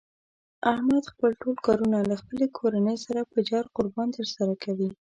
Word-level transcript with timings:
احمد 0.73 1.03
خپل 1.11 1.31
ټول 1.41 1.55
کارونه 1.67 1.97
له 2.09 2.15
خپلې 2.21 2.45
کورنۍ 2.57 2.97
سره 3.05 3.21
په 3.31 3.39
جار 3.49 3.65
قربان 3.75 4.07
تر 4.17 4.25
سره 4.35 4.53
کوي. 4.63 4.89